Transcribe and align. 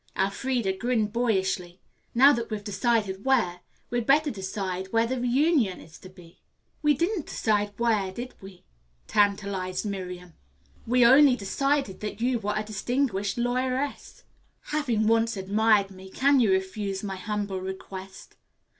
Elfreda 0.17 0.73
grinned 0.77 1.13
boyishly. 1.13 1.79
"Now 2.15 2.33
that 2.33 2.49
we've 2.49 2.63
decided 2.63 3.23
where, 3.23 3.59
we'd 3.91 4.07
better 4.07 4.31
decide 4.31 4.87
when 4.91 5.07
the 5.09 5.21
reunion 5.21 5.79
is 5.79 5.99
to 5.99 6.09
be." 6.09 6.41
"We 6.81 6.95
didn't 6.95 7.27
decide 7.27 7.77
where, 7.77 8.11
did 8.11 8.33
we?" 8.41 8.65
tantalized 9.05 9.85
Miriam. 9.85 10.33
"We 10.87 11.05
only 11.05 11.35
decided 11.35 11.99
that 11.99 12.19
you 12.19 12.39
were 12.39 12.55
a 12.57 12.63
distinguished 12.63 13.37
lawyeress." 13.37 14.23
"Having 14.71 15.05
once 15.05 15.37
admired 15.37 15.91
me, 15.91 16.09
can 16.09 16.39
you 16.39 16.51
refuse 16.51 17.03
my 17.03 17.17
humble 17.17 17.61
request?" 17.61 18.37